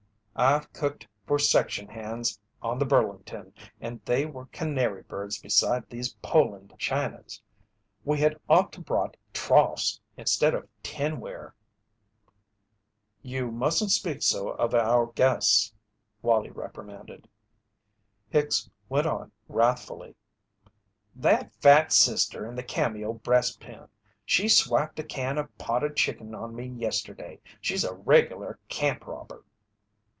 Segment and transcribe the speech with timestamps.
[0.33, 6.13] "I've cooked for section hands on the Burlington, and they were canary birds beside these
[6.13, 7.39] Poland Chinas.
[8.05, 11.53] We had ought to brought troughs instead of tinware."
[13.21, 15.75] "You mustn't speak so of our guests,"
[16.23, 17.27] Wallie reprimanded.
[18.29, 20.15] Hicks went on wrathfully:
[21.15, 23.89] "That fat sister in the cameo breastpin
[24.25, 29.43] she swiped a can of potted chicken on me yesterday she's a regular 'camp robber'."